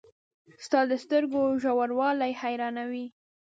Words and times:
•ستا 0.65 0.79
د 0.89 0.91
سترګو 1.03 1.41
ژوروالی 1.61 2.31
حیرانوي. 2.41 3.05